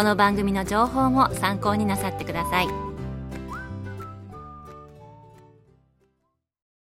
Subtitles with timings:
[0.00, 2.68] この番組の情報も参考になさってください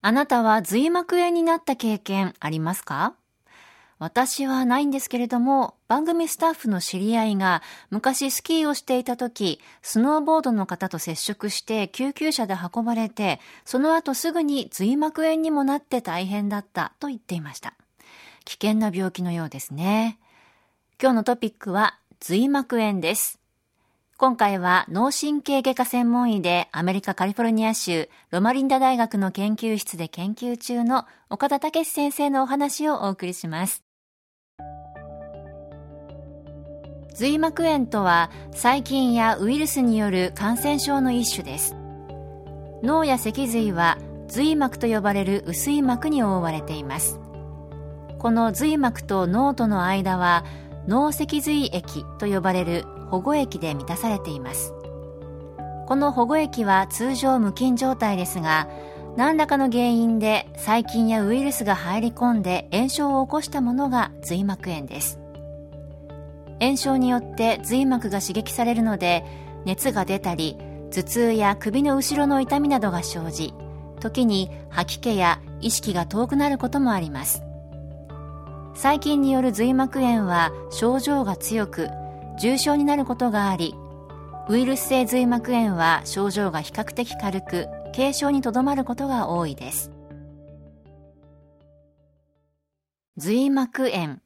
[0.01, 3.15] あなたは髄膜炎になった経験ありますか？
[3.99, 17.73] 私はないんですけれども、番組スタッフの知り合いが昔スキーをしていた時、スノーボードの方と接触して救急車で運ばれて、その後すぐに髄膜炎にもなって大変だったと言っていました。
[18.45, 20.19] 危険な病気のようですね。
[21.01, 23.41] 今日のトピックは髄膜炎です。
[24.16, 33.83] 今回は脳神経外科専門医でアメリカカリフォルニア州ロマリンダ大学の研究室で研究中の岡田武先生のお話をお送りします。
[37.13, 41.75] 髄膜炎とは細菌やウイルスによる感染症の一種です
[42.81, 43.97] 脳や脊髄は
[44.29, 47.19] 髄膜と呼ばれる薄い膜に覆われています
[48.23, 50.45] この髄膜と脳との間は
[50.87, 54.73] 脳脊髄液と呼ばれる保護液で満たされています。
[55.87, 58.69] この保護液は通常無菌状態ですが
[59.16, 65.19] 何らかの原因で細菌やウイルスが入り込んで炎症を起こしたものが髄膜炎です。
[66.59, 69.25] 炎症によって髄膜が刺激されるので
[69.66, 70.57] 熱が出たり
[70.91, 73.53] 頭痛や首の後ろの痛みなどが生じ
[73.99, 77.43] 時に吐き気や意識が遠くなることもあります。
[78.75, 81.89] 細菌による髄膜炎は症状が強く
[82.39, 83.75] 重症になることがあり
[84.50, 89.91] ウイルス性髄膜炎は症状が比較的軽く軽症にとどまることが多いです
[93.17, 94.19] 髄膜炎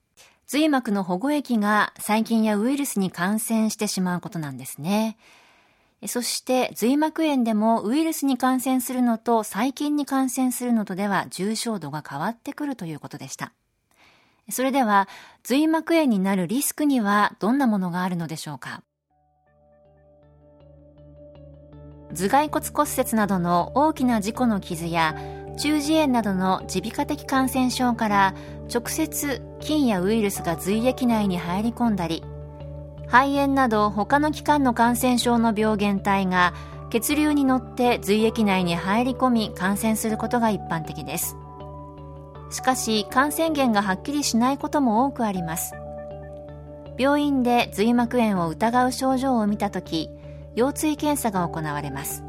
[0.48, 5.18] 髄膜の保護液が細菌やウイルスに感染してしまうことなんですね。
[6.06, 13.52] そして髄膜炎でもウイルスに感染するのと細菌に感染するのとでは重症度が変わってくるということでした。
[14.50, 15.08] それでは
[15.44, 18.82] 髄膜炎になるリスクにはどんなものがあるのでしょうか？
[22.14, 25.16] 頭蓋骨骨折などの大きな事故の傷や
[25.58, 28.34] 中耳炎などの耳鼻科的感染症から
[28.74, 32.24] 直接菌やウイルスが髄液内に入り込んだり
[33.08, 36.54] 肺炎など他の器官の感染症の病原体が
[36.90, 41.36] 血流に乗って髄液内に入り込み感染することが一般的です。
[42.50, 45.74] しかし感染源がはっきりしないことも多くあります。
[46.98, 50.10] 病院で髄膜炎を疑う症状を見た時
[50.56, 52.24] 腰椎検査が行われます。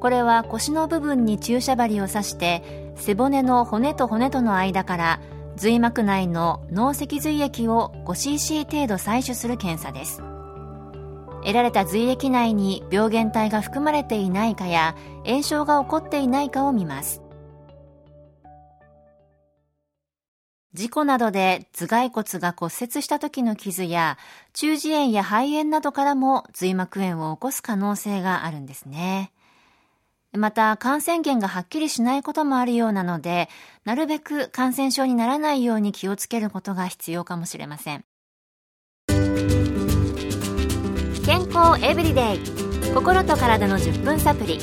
[0.00, 2.62] これは腰の部分に注射針を刺して
[2.96, 5.20] 背骨の骨と骨との間から
[5.56, 10.22] 髄膜内の脳脊髄液を 5cc 程度採取する検査です。
[11.42, 17.22] 得られた髄液内に病原体が含まれていないかや炎症が起こっていないかを見ます。
[20.80, 24.16] 事故などで頭蓋骨が骨折した時の傷や
[24.54, 29.30] 中耳炎や肺炎などからも髄膜炎を起こす可能性があるんですね。
[30.32, 33.50] また感染源がはっきりしないこともあるようなので、
[33.84, 38.04] なるべく感染症にならないように気をつけることが必要かもしれません。
[41.26, 44.58] 健康エブリデイ心と体の10分サプリ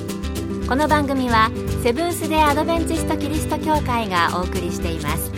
[0.68, 1.50] この番組は
[1.82, 5.32] セブンス・デ・アドベンチスト・キリスト教会がお送りしています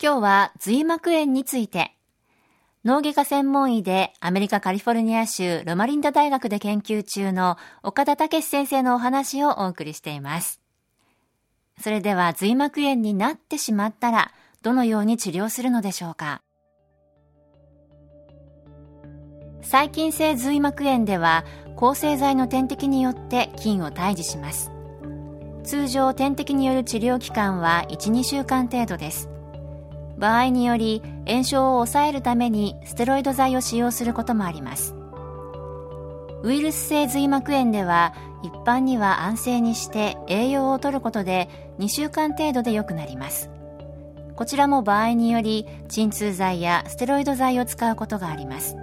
[0.00, 1.96] 今日は髄膜炎について。
[2.84, 10.60] 脳外科専門医でアメリカカリフォルニア州ロマリンダ大学で研究中の岡田武先生のお話をお送りしています。
[11.80, 14.30] それでは髄膜炎になってしまったら
[14.62, 16.42] どのように治療するのでしょうか。
[19.62, 24.70] 細菌性髄膜炎では抗生剤の点滴によって菌を退治します。
[25.64, 29.28] 通常点滴による治療期間は12週間程度です。
[30.18, 34.94] 場合により炎症を抑えるためにステロイド剤を使用することもあります。
[36.42, 41.48] ウイルス性髄膜炎では一般には安静にして栄養をとることで
[41.78, 43.50] 2週間程度で良くなります。
[44.36, 48.76] こちらも場合により鎮痛剤やステロイド剤を使うことがあります。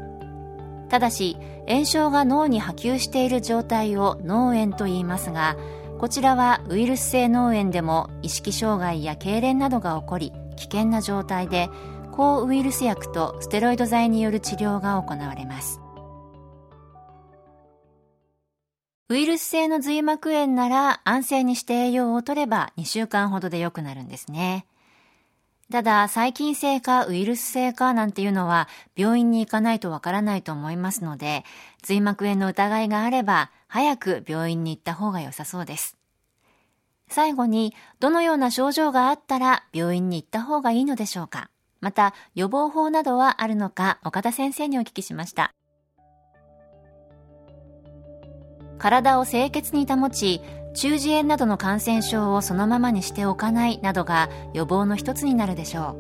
[0.90, 5.58] ただし炎症が脳に波及している状態を脳炎と言いますが
[5.98, 11.69] こちらはウイルス性脳炎でも意識障害や痙攣などが起こり危険な状態で
[12.12, 15.81] 抗ウイルス薬とステロイド剤による治療が行われます
[19.07, 24.66] ウイルス性の髄膜炎なら安静にして栄養を取れば2週間ほどで良くなるんですね。
[25.72, 31.44] ただ、細菌性かウイルス性かなんていうのは病院に行かないとわからないと思いますので、
[31.84, 35.98] 髄膜炎の疑いがあれば早く病院に行った方が良さそうです。
[37.07, 41.50] 最後に、どのような症状があったら病院に行った方がいいのでしょうか？
[41.81, 45.54] また、予防法などはあるのか岡田先生にお聞きしました。
[48.78, 50.42] 体を清潔に保ち
[50.74, 55.96] 中耳炎などの感染症をそのままにしておかないなどが予防の一つになるでしょ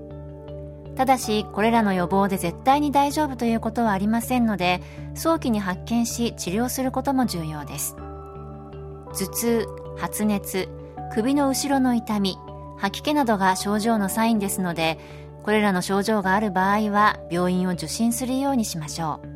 [0.91, 0.95] う。
[0.95, 4.81] ただしこれらの予防で絶対に大丈夫ということはありませんので
[5.13, 7.95] 早期に発見し治療することも重要です。
[7.95, 9.67] 頭痛
[9.97, 10.67] 発熱
[11.13, 12.37] 首の後ろの痛み
[12.77, 14.99] 吐き気などが症状のサインですので
[15.43, 19.35] これらの症状がある場合は病院を受診するようにしましょう。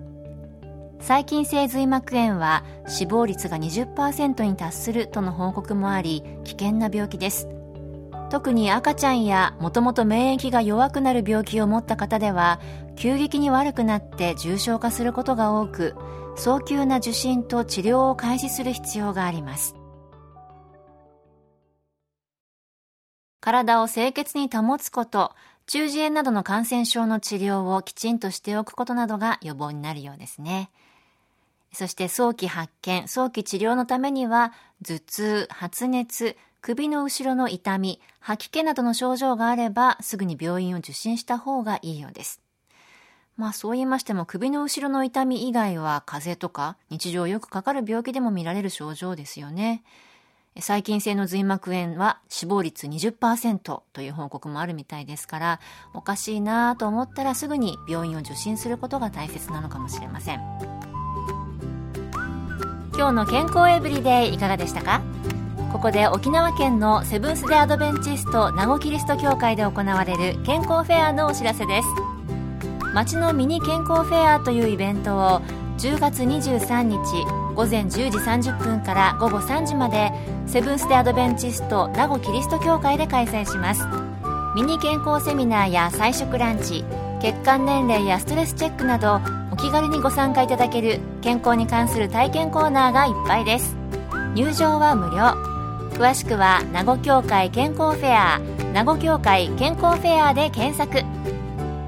[1.01, 7.47] 細菌性髄膜炎は死亡率が20%に達するとの報告もあり危険な病気です。
[8.29, 12.59] 特に赤ちゃんやもともと免疫が弱くなる病気を持った方では
[12.95, 15.95] 急激に悪くなって重症化することが多く
[16.35, 19.78] 早急な受診と治療を開始する必要があります。
[23.39, 25.33] 体を清潔に保つこと
[25.65, 30.71] 中耳炎などの感染症の治療をきちんとしておくことなどが予防になるようですね。
[31.71, 34.51] そして早期発見、早期治療のためには、
[34.83, 42.41] 頭痛、発熱、首の後ろの痛み、吐き気などの症状があれば、すぐに病院を受診した方がいいようです。
[43.37, 49.83] まあそう言いましても、首の後ろの痛み以外は風邪とか日常よくかかる病気でも見られる症状ですよね。
[50.61, 55.59] 細菌性の髄膜炎は死亡率20%という報告もあるみたいですから、
[55.93, 60.39] おかしいなと思ったらすぐに病院を受診することが大切なのかもしれません。
[62.93, 65.01] 今日の健康エブリデイいかがでしたか？
[65.71, 71.87] ここで沖縄県のセブンス・デ・アドベンチスト名護キリスト教会で行われる健康フェアのお知らせです
[72.93, 75.41] 町のミニ健康フェアというイベントを
[75.77, 76.99] 10月23日
[77.59, 80.13] 午前10時30分から午後3時まで
[80.47, 83.83] セブンス・デ・アドベンチスト名護キリスト教会で開催します。
[84.55, 86.85] ミニ健康セミナーや菜食ランチ
[87.21, 89.19] 血管年齢やストレスチェックなど
[89.51, 93.75] お気軽にご参加いただける健康に関する体験コーナーがいっぱいです。
[94.35, 95.17] 入場は無料。
[95.99, 98.39] 詳しくは名護協会健康フェア
[98.73, 101.03] 名護協会健康フェアで検索。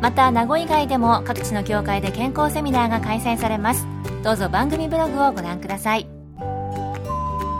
[0.01, 3.87] また名護以外でも各地の協会で健康セミナーが開催されます。
[4.23, 6.07] どうぞ番組ブログをご覧ください。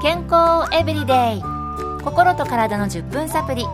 [0.02, 1.42] 健康エブリデイ
[2.04, 3.66] 心と体の10分サプリ。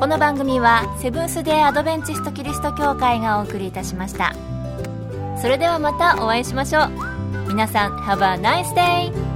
[0.00, 4.34] この番組はセブンス・デー・アドベンチスト・キリスト教会がお送りいたしました。
[5.40, 6.90] それではまたお会いしましょう。
[7.48, 9.31] 皆さん Have a nice day!